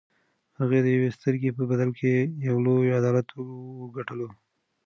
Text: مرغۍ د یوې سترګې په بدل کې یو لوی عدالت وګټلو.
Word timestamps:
مرغۍ 0.55 0.79
د 0.83 0.87
یوې 0.95 1.09
سترګې 1.17 1.49
په 1.57 1.63
بدل 1.71 1.89
کې 1.99 2.13
یو 2.47 2.55
لوی 2.65 2.95
عدالت 2.99 3.27
وګټلو. 3.81 4.27